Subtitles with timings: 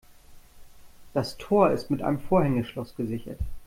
[1.13, 3.37] Das Tor ist mit einem Vorhängeschloss gesichert.